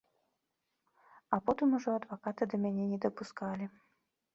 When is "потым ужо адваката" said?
1.49-2.43